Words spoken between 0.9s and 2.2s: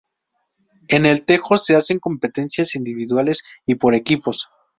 el tejo se hacen